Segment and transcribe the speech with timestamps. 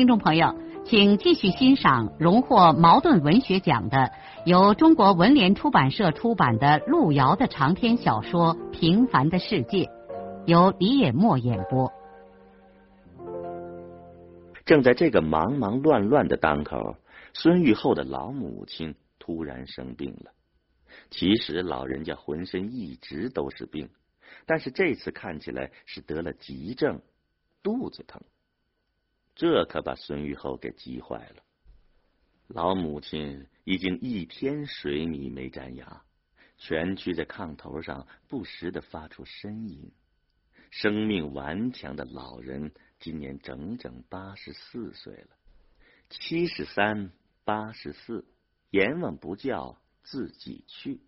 [0.00, 0.54] 听众朋友，
[0.86, 4.10] 请继续欣赏荣获茅盾文学奖的、
[4.46, 9.84] 由中国文联出版社出版的路遥的长篇小说《平凡的世界》，
[10.46, 11.92] 由李野墨演播。
[14.64, 16.96] 正在这个忙忙乱乱的当口，
[17.34, 20.30] 孙玉厚的老母亲突然生病了。
[21.10, 23.90] 其实老人家浑身一直都是病，
[24.46, 27.02] 但是这次看起来是得了急症，
[27.62, 28.22] 肚子疼。
[29.34, 31.42] 这可把孙玉厚给急坏了。
[32.48, 36.02] 老母亲已经一天水米没沾牙，
[36.58, 39.90] 蜷曲在炕头上，不时的发出呻吟。
[40.70, 45.36] 生命顽强的老人今年整整八十四岁了，
[46.08, 47.10] 七十三、
[47.44, 48.24] 八十四，
[48.70, 51.00] 阎王不叫自己去，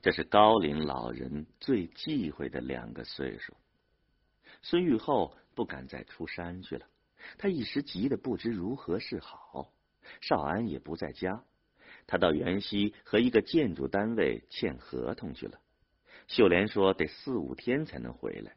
[0.00, 3.54] 这是高龄老人最忌讳的两个岁数。
[4.62, 6.86] 孙玉厚不敢再出山去了。
[7.38, 9.72] 他一时急得不知如何是好，
[10.20, 11.42] 少安也不在家，
[12.06, 15.58] 他到元溪和一个建筑单位签合同去了。
[16.28, 18.56] 秀莲说得四五天才能回来。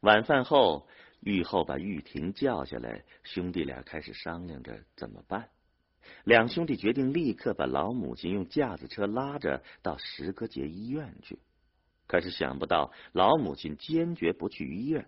[0.00, 0.88] 晚饭后，
[1.20, 5.48] 玉后把玉婷叫下来，兄弟俩开始商量着怎么办。
[6.24, 11.38] 两兄弟决定立刻把老母亲用架子车拉着到石歌节医院去。
[12.06, 15.06] 可是想不到老母亲坚决不去医院，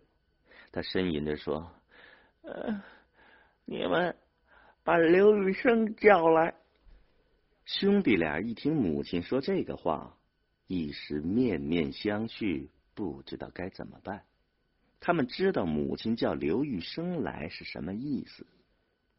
[0.70, 1.72] 他呻吟着说。
[2.42, 2.82] 呃，
[3.64, 4.16] 你们
[4.82, 6.54] 把刘玉生叫来。
[7.64, 10.16] 兄弟俩一听母亲说这个话，
[10.66, 14.22] 一时面面相觑，不知道该怎么办。
[14.98, 18.46] 他们知道母亲叫刘玉生来是什么意思。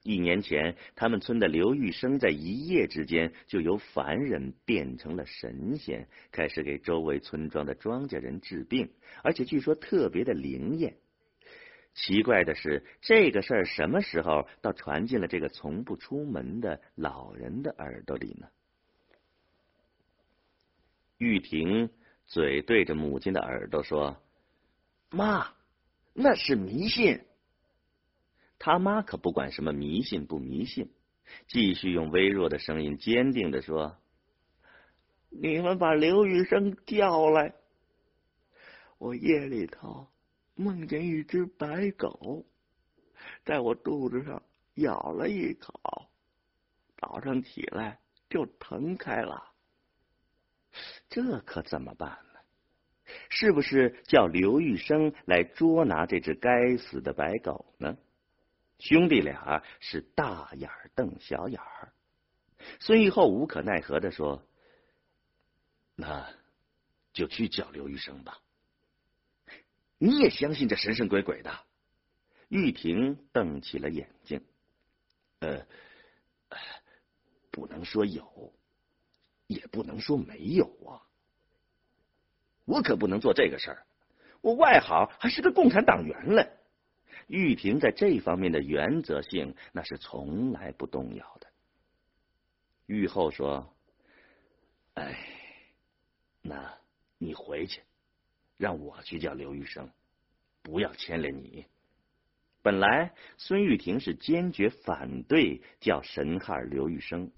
[0.03, 8.91] 一年前，他们村的刘玉生在一夜之间就由凡人变成了神仙，开始给周围村庄的庄稼人治病，
[9.23, 10.97] 而且据说特别的灵验。
[11.93, 18.47] 奇怪的是，这个事儿什么时候倒传进了这个从不出门的老人的耳朵里呢？
[21.19, 21.91] 玉婷
[22.25, 24.21] 嘴对着母亲的耳朵说
[25.11, 25.53] ：“妈，
[26.13, 27.21] 那是迷信。”
[28.57, 30.91] 他妈可不管什么迷信不迷信，
[31.47, 33.97] 继续用微弱的声音坚定的说
[35.29, 37.53] ：“你们把刘玉生叫来，
[38.97, 40.07] 我夜里头。”
[40.55, 42.45] 梦见一只白狗
[43.45, 44.43] 在我肚子上
[44.75, 46.09] 咬了一口，
[46.97, 47.99] 早上起来
[48.29, 49.51] 就疼开了。
[51.09, 52.39] 这可怎么办呢？
[53.29, 57.97] 是不是叫刘玉生来捉拿这只该死的白狗呢？
[58.79, 61.93] 兄弟俩是大眼瞪小眼儿。
[62.79, 64.45] 孙玉厚无可奈何的说
[65.95, 66.33] ：“那
[67.13, 68.39] 就去叫刘玉生吧。”
[70.03, 71.59] 你也相信这神神鬼鬼的？
[72.49, 74.43] 玉婷瞪起了眼睛。
[75.39, 75.65] 呃，
[77.49, 78.53] 不能说有，
[79.47, 80.99] 也不能说没有啊。
[82.65, 83.85] 我可不能做这个事儿。
[84.41, 86.51] 我外行还是个共产党员嘞。
[87.27, 91.47] 玉婷在这方面的原则性那是从来不动摇的。
[92.87, 93.73] 玉后说
[94.95, 95.17] ：“哎，
[96.41, 96.77] 那
[97.17, 97.81] 你回去。”
[98.63, 99.90] 让我去叫刘玉生，
[100.62, 101.66] 不要牵连你。
[102.62, 107.29] 本来孙玉婷是坚决反对叫神汉刘玉生，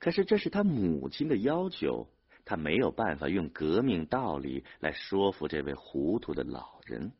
[0.00, 2.08] 可是这是他母亲的要求，
[2.44, 7.12] 他没有办法用革命道理来说服这位糊涂的老人。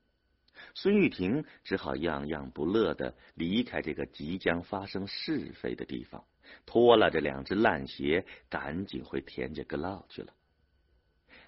[0.74, 6.24] 孙玉婷只好样样不乐的离开这个即将发生是非的地方，
[6.66, 10.34] 拖拉着两只烂鞋，赶紧回田家阁老去了。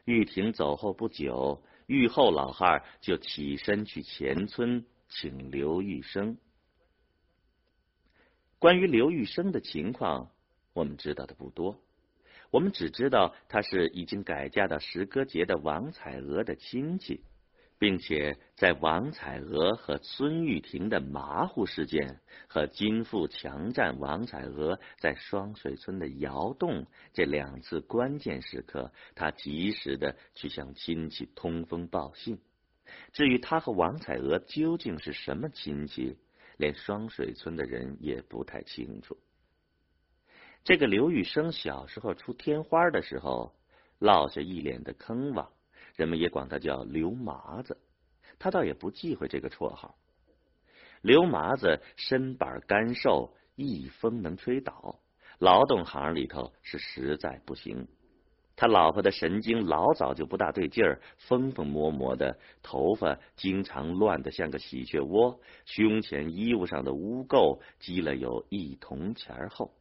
[0.05, 6.37] 玉婷走后不久，玉后老汉就起身去前村请刘玉生。
[8.59, 10.31] 关于刘玉生的情况，
[10.73, 11.81] 我们知道的不多，
[12.51, 17.23] 我们只知道他是已经改嫁到石歌节的王彩娥的亲戚。
[17.79, 32.39] 并且在王彩娥和孙玉婷的马虎事件和金富强占王彩娥在双水村的窑洞这两次关键时刻，他及时的去向亲戚通风报信。
[33.13, 36.17] 至于他和王彩娥究竟是什么亲戚，
[36.57, 39.17] 连双水村的人也不太清楚。
[40.63, 43.55] 这个刘玉生小时候出天花的时候，
[43.99, 45.49] 落下一脸的坑洼，
[45.97, 47.79] 人们也管他叫刘麻子。
[48.39, 49.97] 他倒也不忌讳这个绰号。
[51.03, 55.01] 刘麻子身板干瘦，一风能吹倒，
[55.39, 57.87] 劳动行里头是实在不行。
[58.57, 69.75] 他老婆的神经老早就不大对劲儿，疯疯魔魔的，头发经常乱得像个喜鹊窝，胸前衣服上的污垢积了有一铜钱厚。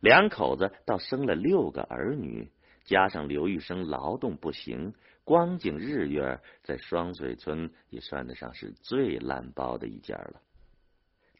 [0.00, 2.50] 两口子倒生了六个儿女，
[2.84, 4.94] 加上刘玉生劳动不行，
[5.30, 10.42] 光景日月在双水村也算得上是最烂包的一家了。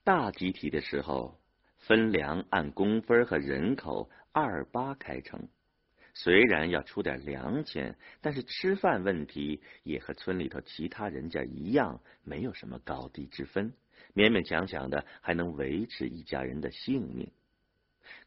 [0.05, 1.37] 大集体的时候，
[1.77, 5.49] 分粮按工分和人口二八开成。
[6.15, 13.73] 虽然要出点粮钱，但是吃饭问题也和村里头其他人家一样，没有什么高低之分，
[14.15, 17.29] 勉勉强强的还能维持一家人的性命。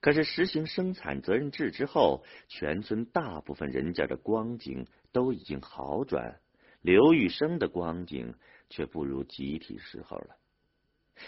[0.01, 6.39] 可是实行生产责任制之后，全村大部分人家的光景都已经好转，
[6.81, 8.35] 刘玉生的光景
[8.69, 10.35] 却不如集体时候了。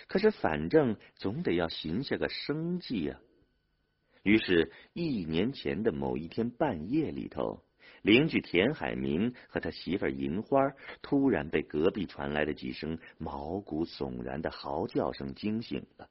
[0.08, 3.20] 可是反正总得要寻下个生计啊。
[4.24, 7.64] 于是，一年前的某一天半夜里头，
[8.02, 10.60] 邻居田海民和他媳妇银花
[11.04, 16.10] 突然被隔壁传来的几声毛骨悚然的嚎叫声惊醒了。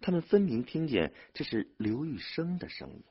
[0.00, 3.02] 他们分明听见这是刘玉生的声音。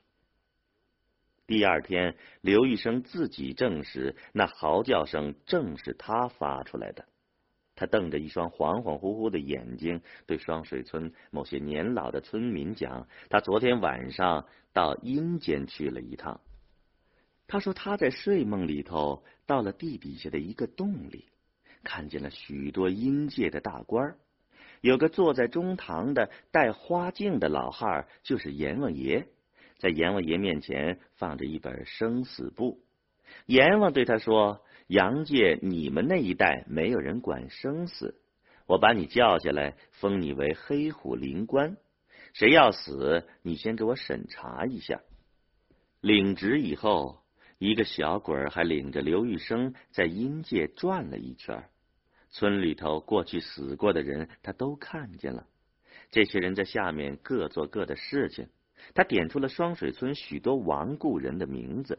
[1.46, 7.06] 第二天，刘玉生自己证实，那嚎叫声正是他发出来的。
[7.74, 16.40] 他瞪着一双恍恍惚惚的眼睛，对双水村某些年老的村民讲：“他昨天晚上到阴间去了一趟。
[17.46, 21.24] 他说他在睡梦里头到了地底下的一个洞里，
[21.82, 24.18] 看见了许多阴界的大官儿
[24.80, 29.26] 有个坐在中堂的戴花镜的老汉，就是阎王爷，
[29.78, 32.80] 在阎王爷面前放着一本生死簿。
[33.46, 38.18] 阎王对他说。”杨界，你们那一代没有人管生死，
[38.64, 41.76] 我把你叫下来，封你为黑虎灵官。
[42.32, 45.02] 谁要死，你先给我审查一下。
[46.00, 47.18] 领职以后，
[47.58, 51.68] 一个小鬼儿还领着刘玉生在阴界转了一圈。
[52.30, 55.46] 村里头过去死过的人，他都看见了。
[56.10, 58.48] 这些人在下面各做各的事情。
[58.94, 61.98] 他点出了双水村许多亡故人的名字。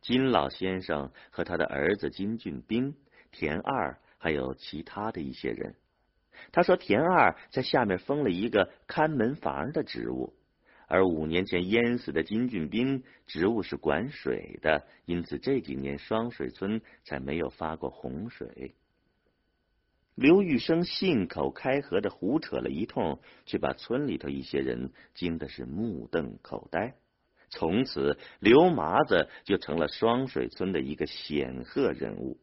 [0.00, 2.96] 金老先生和他的儿子金俊斌、
[3.30, 5.74] 田二，还有其他的一些人。
[6.50, 10.34] 他说，田二在下面封了一个看门房的职务，
[10.88, 18.74] 而五年前淹死的金俊斌职务是管水的，因此这几年双水村才没有发过洪水。
[20.14, 26.94] 刘玉生信口开河的胡扯了一通，却把村里头一些人惊的是目瞪口呆。
[27.50, 32.40] 从此，刘麻子就成了双水村的一个显赫人物，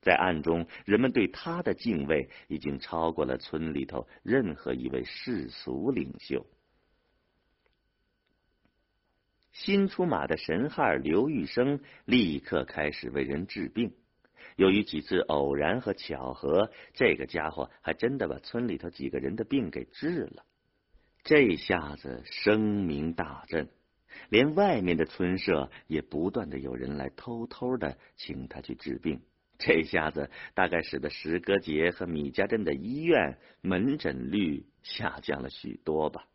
[0.00, 6.46] 在暗中，人们对他的敬畏已经超过了村里头任何一位世俗领袖。
[9.52, 13.94] 新出马的神汉刘玉生立刻开始为人治病，
[14.56, 20.44] 由于几次偶然和巧合，这个家伙还真的把村里头几个人的病给治了。
[21.22, 23.68] 这下子声名大振。
[24.28, 29.20] 连外面的村社也不断的有人来偷偷的请他去治病，
[29.58, 36.26] 这下子大概使得石歌节和米家镇的医院门诊率下降了许多吧。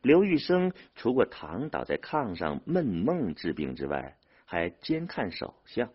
[0.00, 5.90] 刘玉生除过躺倒在炕上闷梦治病之外，还兼看手相，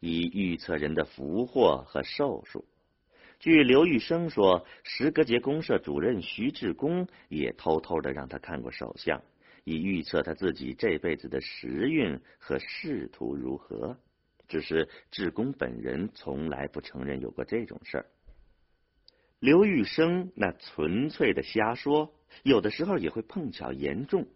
[0.00, 2.64] 以预测人的福祸和寿数。
[3.38, 9.22] 据刘玉生说，石歌节公社主任徐志公也偷偷的让他看过手相。
[9.64, 13.98] 以预测他自己这辈子的时运和仕途如何，
[14.48, 18.06] 只是志公本人从来不承认有过这种事儿。
[19.38, 24.26] 刘玉生那纯粹的瞎说，有的时候也会碰巧严重，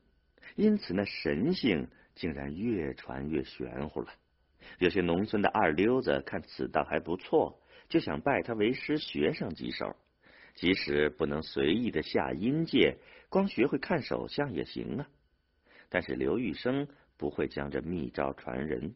[0.57, 4.09] 因此那神性竟然越传越玄乎了。
[4.79, 9.97] 有些农村的二流子看此道还不错，就想拜他为师学上几手，
[10.55, 12.97] 即使不能随意的下阴界。
[13.29, 15.09] 光学会看手相也行啊，
[15.89, 18.95] 但是刘玉生不会将这秘招传人。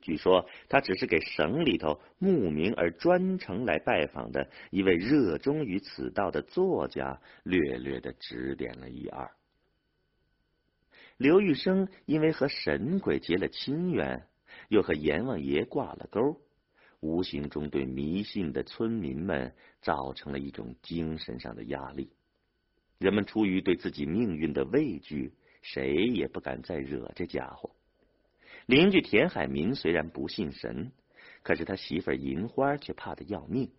[0.00, 9.30] 据说他只是给省里头慕名而专程来拜访的一位热衷于此道的作家，略略的指点了一二。
[11.16, 14.27] 刘玉生因为和神鬼结了亲缘，
[14.68, 16.40] 又和阎王爷挂了钩，
[17.00, 22.12] 无形中对迷信的村民们造成了一种精神上的压力。
[22.98, 25.32] 人们出于对自己命运的畏惧，
[25.62, 27.70] 谁也不敢再惹这家伙。
[28.66, 30.92] 邻居田海民虽然不信神，
[31.42, 33.70] 可是他媳妇银花却怕的要命。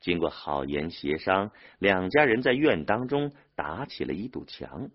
[0.00, 4.90] 经过好言协商，两家人在院当中打起了一堵墙。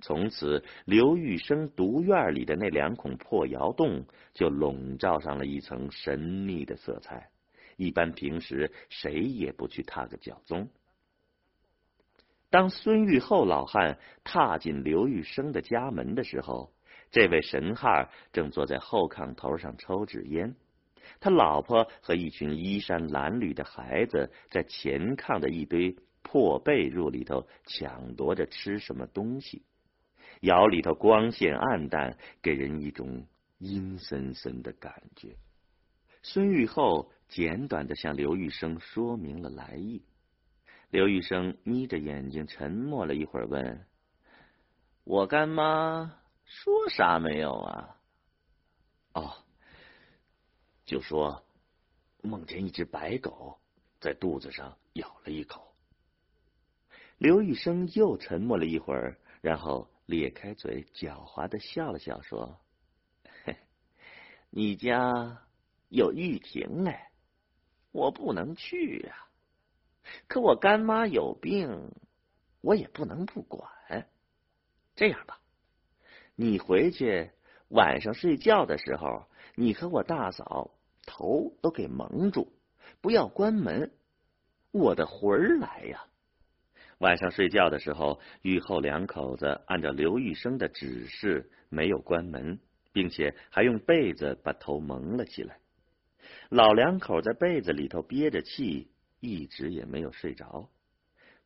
[0.00, 7.30] 从此，刘玉生独院里的那两孔破窑洞就笼罩上了一层神秘的色彩。
[7.76, 10.68] 一般平时谁也不去踏个脚踪。
[12.50, 16.72] 当孙玉厚老汉踏进刘玉生的家门的时候，
[17.10, 20.56] 这位神汉正坐在后炕头上抽纸烟。
[21.20, 29.62] 他老婆和一群衣衫褴褛的孩子在前炕的一堆破被褥里头抢夺着吃什么东西。
[30.42, 33.26] 窑里头光线暗淡，给人一种
[33.58, 35.36] 阴森森的感觉。
[36.22, 40.02] 孙玉厚简短的向刘玉生说明了来意。
[40.90, 43.86] 刘玉生眯着眼睛沉默了一会儿，问
[45.02, 47.96] ：“我干妈说啥没有啊
[49.14, 49.32] ？”“哦，
[50.84, 51.44] 就说
[52.22, 53.58] 梦见一只白狗
[54.00, 55.74] 在肚子上咬了一口。”
[57.18, 59.90] 刘玉生又沉默了一会儿，然后。
[60.08, 62.58] 咧开嘴，狡猾的笑了笑，说
[64.48, 65.42] ：“你家
[65.90, 67.10] 有玉婷哎，
[67.92, 69.26] 我不能去呀。
[70.26, 71.92] 可我干妈有病，
[72.62, 73.70] 我也不能不管。
[74.96, 75.38] 这样吧，
[76.34, 77.30] 你回去
[77.68, 80.70] 晚上睡觉的时候，你和我大嫂
[81.04, 82.50] 头都给蒙住，
[83.02, 83.92] 不要关门，
[84.70, 86.06] 我的魂儿来呀。”
[86.98, 92.58] 晚上睡觉的时候，玉后两口子按照刘玉生的指示，没有关门，
[92.92, 95.58] 并且还用被子把头蒙了起来。
[96.50, 98.90] 老两口在被子里头憋着气，
[99.20, 100.68] 一直也没有睡着。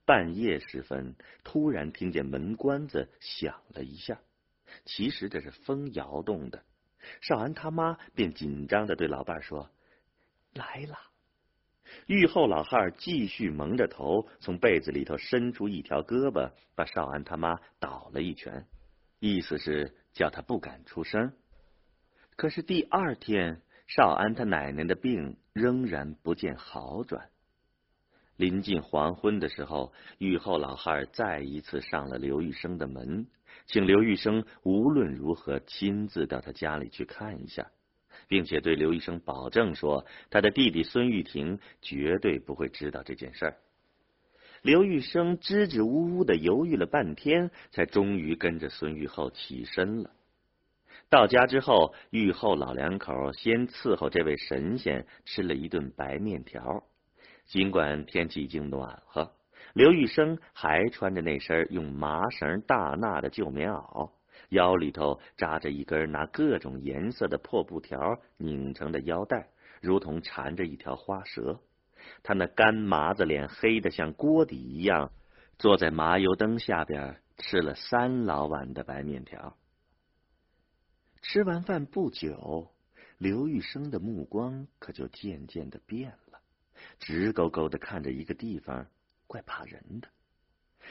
[0.07, 4.21] 半夜时分，突然听见门关子响了一下，
[4.87, 6.65] 其实这是风摇动的。
[7.21, 9.71] 少安他妈便紧张的对老伴说
[10.55, 10.99] ：“来了。”
[12.07, 18.67] 玉后老汉继续蒙着头，从被子里头伸出一条胳膊，把少安他妈倒了一拳，
[19.21, 21.33] 意思是叫他不敢出声。
[22.37, 27.29] 可是第二天，少安他奶奶的病仍然不见好转。
[28.37, 33.27] 临近黄昏的时候，玉后老汉再一次上了刘玉生的门，
[33.67, 37.71] 请刘玉生无论如何亲自到他家里去看一下。
[38.33, 43.57] 并且对刘医生保证说，他的弟弟孙玉婷绝对不会知道这件事儿。
[44.63, 50.13] 刘玉生支支吾吾的犹豫了半天，才终于跟着孙玉厚起身了。
[51.11, 56.85] 到家之后，玉厚老两口先伺候这位神仙吃了一顿白面条。
[57.45, 59.31] 尽管天气已经暖和，
[59.75, 64.11] 刘玉生还穿着那身用麻绳大纳的旧棉袄。
[64.53, 69.49] 腰里头扎着一根拿各种颜色的破布条拧成的腰带，
[69.81, 71.61] 如同缠着一条花蛇。
[72.23, 75.11] 他那干麻子脸黑的像锅底一样，
[75.59, 79.57] 坐在麻油灯下边吃了三老碗的白面条。
[81.23, 82.69] 吃完饭不久，
[83.19, 86.41] 刘玉生的目光可就渐渐的变了，
[86.99, 88.87] 直勾勾的看着一个地方，
[89.27, 90.09] 怪怕人的。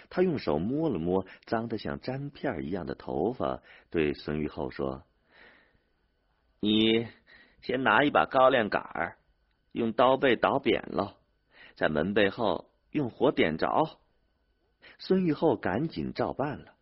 [0.10, 5.04] 他用手摸了摸脏的像粘片一样的头发，对孙玉厚说
[6.60, 7.08] ：“你
[7.62, 9.18] 先拿一把高粱杆儿，
[9.72, 11.18] 用刀背捣扁了，
[11.76, 14.00] 在门背后用火点着。”
[15.00, 16.74] 孙玉厚赶紧照办了。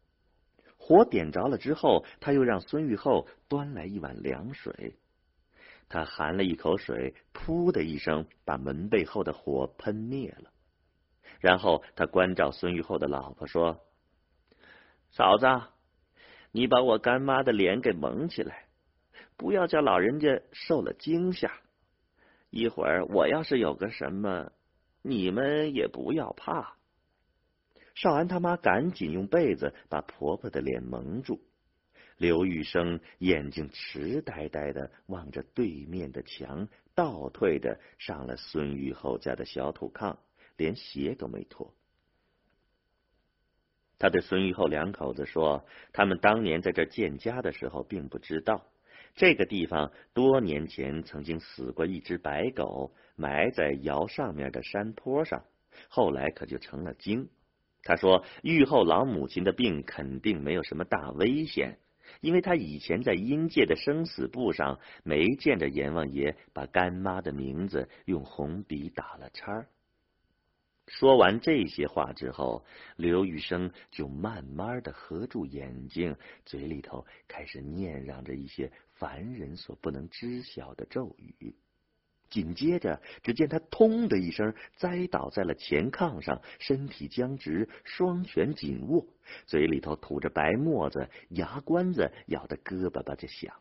[0.78, 4.96] 火点着了之后，他又让孙玉厚端来一碗凉水。
[5.88, 10.52] 他含了一口水，噗的一声，把门背后的火喷灭了。
[11.40, 13.80] 然后他关照孙玉厚的老婆说
[15.12, 15.46] ：“嫂子，
[16.52, 18.66] 你把我干妈的脸给蒙起来，
[19.38, 21.52] 不要叫老人家受了惊吓。
[22.50, 24.52] 一会儿我要是有个什么，
[25.02, 26.76] 你们也不要怕。”
[27.96, 31.42] 少安他妈赶紧用被子把婆婆的脸蒙住。
[32.18, 40.18] 刘玉生眼睛痴呆呆的望着对面的墙，倒退着上了孙玉厚家的小土炕。
[40.60, 41.74] 连鞋都没脱。
[43.98, 48.66] 他对孙玉厚两口子说：“他们当年在这建家的时候，并不知道
[49.16, 55.44] 这个地方多年前曾经死过一只白狗，埋在窑上面的山坡上，
[55.90, 57.30] 后来可就成了精。
[57.84, 61.80] 他说，玉后老母亲的病肯定没有什么大危险，
[62.22, 69.66] 因为他以前在阴界的生死簿上没见着阎王爷把干妈的名字用红笔打了叉。
[70.90, 72.66] 说完这些话之后，
[72.96, 76.16] 刘玉生就慢慢的合住眼睛，
[76.46, 81.56] 嘴里头开始念嚷着一些凡人所不能知晓的咒语。
[82.30, 89.06] 紧接着，只见他“通”的一声栽倒在了前炕上，身体僵直，双拳紧握，
[89.46, 93.54] 嘴里头吐着白沫子，牙关子咬得咯巴巴的响。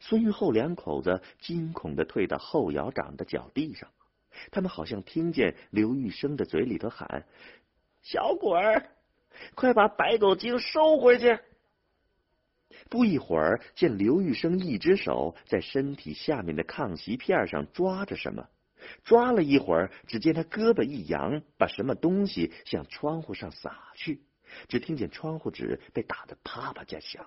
[0.00, 3.88] 孙玉厚两口子惊恐的退到后窑长的脚地上，
[4.50, 7.26] 他们好像听见刘玉生的嘴里头喊
[8.02, 8.90] ：“小鬼儿，
[9.54, 11.38] 快把白狗精收回去！”
[12.88, 18.48] 不一会儿，见刘玉生一只手在身体下面的炕席片上抓着什么，
[19.04, 24.22] 抓了一会儿，只见他胳膊一扬，把什么东西向窗户上撒去，
[24.68, 27.26] 只听见窗户纸被打得啪啪响。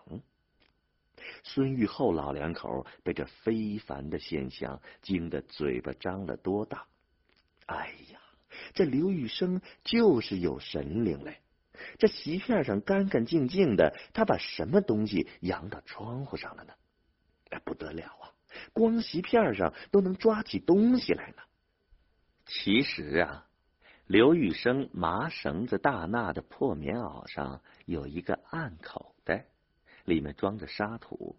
[1.44, 6.86] 孙玉厚老两口被这非凡的现象惊得嘴巴张了多大！
[7.66, 8.20] 哎呀，
[8.74, 11.40] 这刘玉生就是有神灵嘞！
[11.98, 16.74] 这席片上干干净净的，他把什么东西扬到窗户上了呢？
[17.50, 18.32] 哎，不得了啊！
[18.74, 21.44] 光席片上都能抓起东西来呢。
[22.46, 23.48] 其实啊，
[24.08, 29.48] 刘玉生麻绳子大纳的破棉袄上有一个暗口袋，
[30.06, 31.36] 里面装着沙土。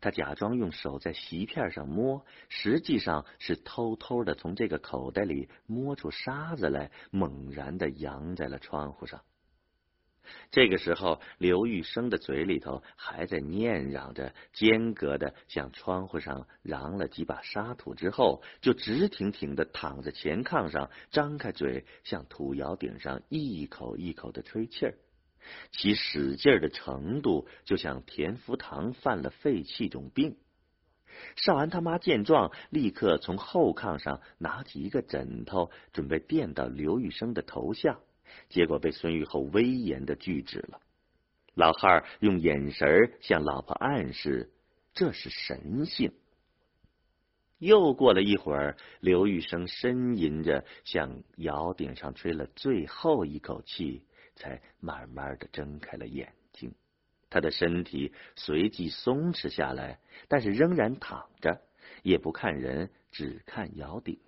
[0.00, 9.20] 他假装用手在席片上摸，实际上是偷偷的从这个口袋里摸出沙子来，猛然的扬在了窗户上。
[10.52, 24.94] 这个时候，刘玉生的嘴里头还在念嚷着，间隔的向窗户上扬了几把沙土，之后就直挺挺的躺在前炕上，张开嘴向土窑顶上一口一口的吹气儿，
[25.72, 30.36] 其使劲的程度就像田福堂犯了肺气肿病。
[31.36, 37.98] 少安他妈见状，立刻从后炕上拿起一个枕头，准备垫到刘玉生的头下。
[38.48, 40.80] 结果被孙玉厚威严的拒止了。
[41.54, 44.52] 老汉用眼神向老婆暗示，
[44.94, 46.12] 这是神性。
[47.58, 54.04] 又过了一会儿，刘玉生呻吟着向窑顶上吹了最后一口气，
[54.40, 56.74] 才慢慢的睁开了眼睛。
[57.28, 61.60] 他的身体随即松弛下来，但是仍然躺着，
[62.02, 64.18] 也不看人，只看窑顶。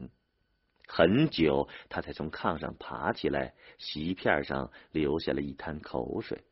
[0.87, 6.45] 很久，他才从炕上爬起来，席片上留下了一滩口水。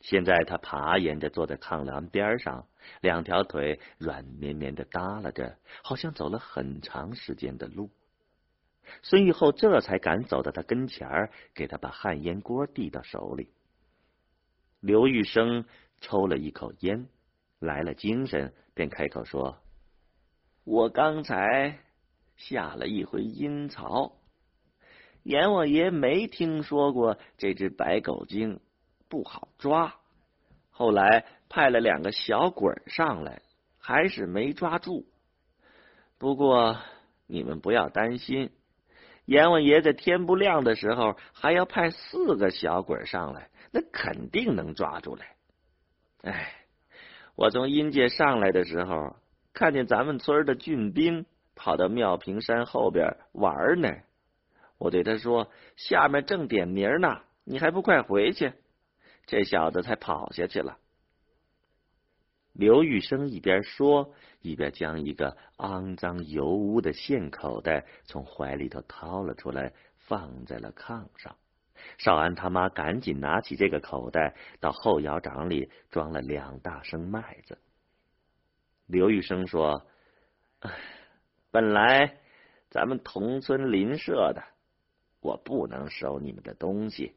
[0.00, 2.68] 现在他爬沿着坐在炕栏边上，
[3.00, 7.90] 两条腿软绵绵的耷拉着，好像走了很长时间的路。
[9.02, 13.50] 孙玉厚这才敢走到他跟前儿，给他把旱烟锅递到手里。
[14.80, 15.64] 刘玉生
[16.00, 17.08] 抽了一口烟，
[17.58, 19.58] 来了精神，便开口说
[20.64, 21.78] ：“我刚才。”
[22.38, 24.12] 下了一回阴曹，
[25.24, 28.60] 阎王爷没听说过这只白狗精
[29.08, 29.96] 不好抓，
[30.70, 33.42] 后来派了两个小鬼上来，
[33.76, 35.04] 还是没抓住。
[36.16, 36.78] 不过
[37.26, 38.52] 你们不要担心，
[39.28, 45.26] 阎王爷在天不亮的时候还要派四个小鬼上来，那肯定能抓住来。
[46.22, 46.52] 哎，
[47.36, 49.16] 我从阴界上来的时候，
[49.52, 51.26] 看见咱们村的俊兵。
[51.60, 53.92] 跑到妙平山后边玩呢，
[54.78, 58.52] 我对他说：“下面正点名呢，你还不快回去？”
[59.26, 60.78] 这小子才跑下去了。
[62.58, 71.36] 刘玉生一边说，一边将一个肮脏油污的线口袋从怀里头掏了出来，放在了炕上。
[71.98, 77.56] 少安他妈赶紧拿起这个口袋，到后窑长里装了两大升麦子。
[78.86, 79.86] 刘玉生说
[80.60, 80.70] ：“唉。”
[81.50, 82.18] 本来
[82.68, 84.42] 咱们同村邻舍的，
[85.20, 87.14] 我不能收你们的东西，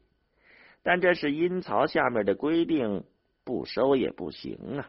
[0.82, 3.04] 但这是阴曹下面的规定，
[3.44, 4.88] 不收也不行啊。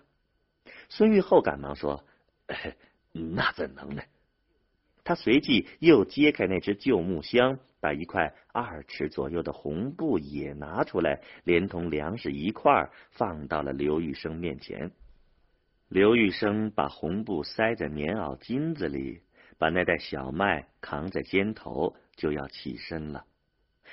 [0.89, 2.03] 孙玉厚赶忙说
[3.11, 4.01] ：“那怎能呢？”
[5.03, 14.91] 他随即又揭开那只旧木箱，把一块二尺左右的红布也拿出来，连同粮食一块放到了刘玉生面前。
[15.89, 19.21] 刘玉生把红布塞在棉袄襟子里。
[19.59, 23.23] 把那袋小麦扛在肩头，就要起身了。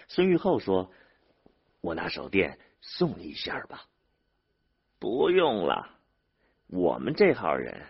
[0.08, 0.90] 孙玉厚说
[1.80, 3.84] ：“我拿手电送你一下吧。”
[4.98, 5.99] 不用了，
[6.72, 7.82] 我们这号人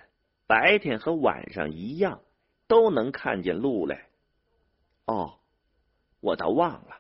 [0.47, 2.23] 白天和晚上一样，
[2.67, 4.07] 都能看见路来。
[5.07, 5.35] 哦，
[6.21, 6.97] 我倒忘了，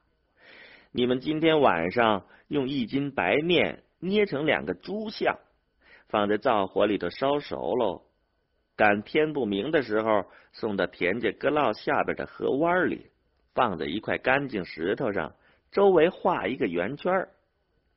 [0.92, 5.38] 你们今天晚上用一斤白面捏成两个猪像，
[6.08, 8.02] 放在灶火里头烧熟喽。
[8.76, 13.10] 赶天不明的时候，送到田家阁涝下边的河湾里，
[13.54, 15.34] 放在一块干净石头上，
[15.70, 17.28] 周围画一个圆圈。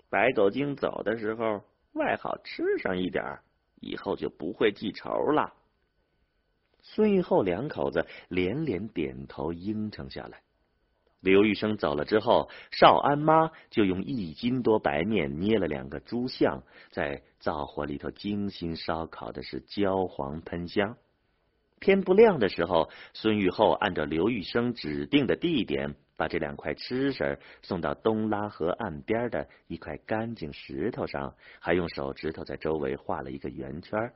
[0.09, 3.41] 白狗精走的时候，外好吃上一点儿，
[3.83, 5.53] 以后就不会记仇了。
[6.81, 10.41] 孙玉厚两口子连连点头应承下来。
[11.21, 20.97] 刘玉生走了之后，少安妈就用一斤多白面捏了两个猪像，在灶火里头精心烧烤的是焦黄喷香。
[21.79, 34.13] 天不亮的时候，孙玉厚按照刘玉生指定的地点，把这两块吃食送到东拉河岸边的一块干净石头上，还用手指头在周围画了一个圆圈。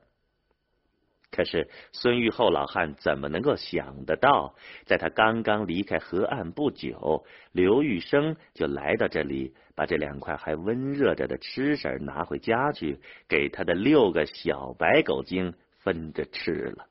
[1.30, 4.54] 可是孙玉厚老汉怎么能够想得到，
[4.86, 16.86] 在他刚刚离开河岸不久，刘玉生就来到这里，把这两块还温热着的吃食拿回家去，给他的六个小白狗精分着吃了。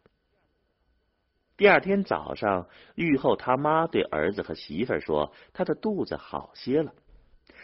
[1.58, 6.94] 第二天早上，玉厚他妈对儿子和媳妇说：“他的肚子好些了。”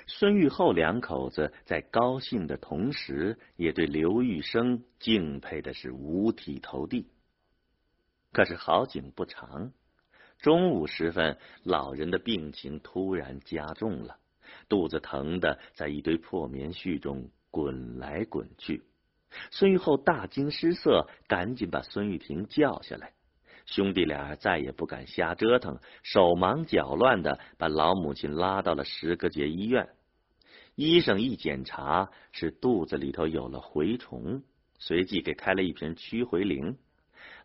[0.08, 7.08] 孙玉厚两口子在高兴的同时，也对刘玉生敬佩的是五体投地。
[8.32, 9.72] 可是好景不长，
[10.40, 14.18] 中午时分，老人的病情突然加重了，
[14.68, 18.84] 肚子疼的在一堆破棉絮中滚来滚去。
[19.52, 23.14] 孙玉厚大惊失色，赶紧把孙玉婷叫下来。
[23.66, 29.90] 兄弟俩再也不敢瞎折腾，手忙脚乱的把老母亲拉到了石各节医院。
[30.76, 34.44] 医生一检查，是肚子里头有了蛔虫，
[34.80, 36.78] 随即给开了一瓶驱蛔灵。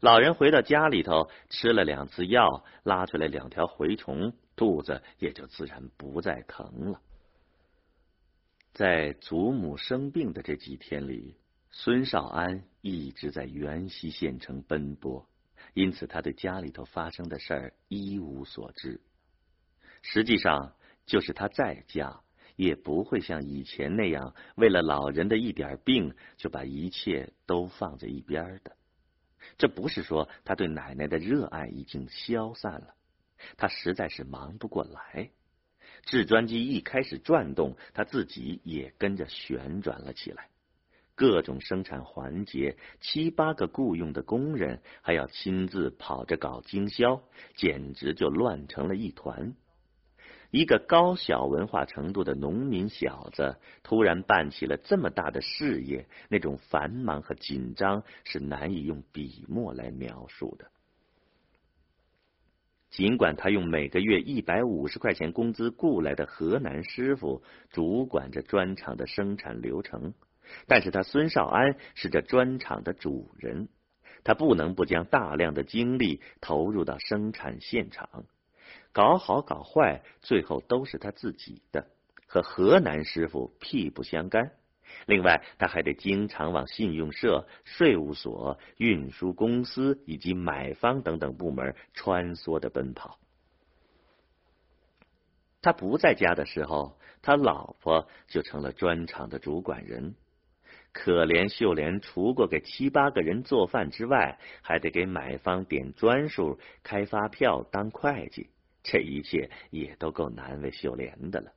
[0.01, 7.01] 老人回到家里头，吃了两次药，拉出来两条蛔虫，肚子也就自然不再疼了。
[8.73, 11.37] 在祖母生病的这几天里，
[11.71, 15.27] 孙少安一直在元溪县城奔波。
[15.79, 19.01] 因此，他对家里头发生的事儿一无所知。
[20.03, 20.75] 实际上，
[21.07, 22.21] 就是他在家，
[22.57, 28.77] 也不会像以前那样，为了老人的一点病，就把一切都放在一边的。
[29.57, 32.97] 这不是说他对奶奶的热爱已经消散了，
[33.57, 35.31] 他实在是忙不过来。
[36.03, 40.49] 制砖机一开始转动，他自己也跟着旋转了起来。
[41.19, 47.21] 各种生产环节，七八个雇佣的工人还要亲自跑着搞经销，
[47.57, 49.53] 简直就乱成了一团。
[50.53, 60.71] 一个高小文化程度的农民小子，突然办起了这么大的事业，那种繁忙和紧张是难以用笔墨来描述的。
[62.91, 70.15] 尽管他用每个月一百五十块钱工资雇来的河南师傅主管着砖厂的生产流程。
[70.67, 73.69] 但是他孙少安是这砖厂的主人，
[74.25, 78.25] 他不能不将大量的精力投入到生产现场，
[78.93, 81.87] 搞好搞坏，最后都是他自己的，
[82.27, 84.53] 和河南师傅屁不相干。
[85.07, 93.19] 另外，他还得经常往信用社、税务所、运输公司以及买方等等部门穿梭的奔跑。
[95.61, 100.15] 他不在家的时候，他老婆就成了砖厂的主管人。
[100.93, 108.49] 可怜秀莲，除过给七八个人做饭之外，还得给买方点砖数、开发票、当会计，
[108.83, 111.53] 这一切也都够难为秀莲的了。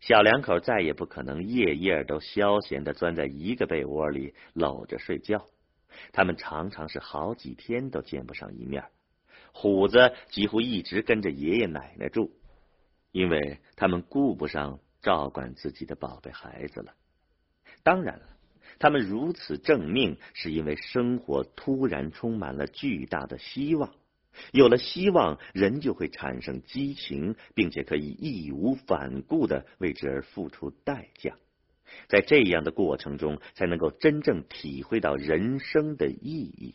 [0.00, 5.46] 小两口再也不可能夜夜都消闲的钻在一个被窝里搂着睡觉，
[6.12, 8.84] 他们常常是好几天都见不上一面。
[9.52, 12.30] 虎子几乎一直跟着爷爷奶奶住，
[13.10, 16.92] 因为他们顾不上照管自己的宝贝孩子了。
[17.86, 18.22] 当然了，
[18.80, 23.94] 他们如此正命，是因为生活突然充满了巨大的希望。
[24.50, 31.36] 有了希望，人就会产生激情，并且可以义无反顾的为之而付出代价。
[32.08, 36.74] 在这样的过程中，才能够真正体会到人生的意义。